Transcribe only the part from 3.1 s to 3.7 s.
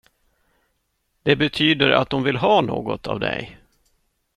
dig.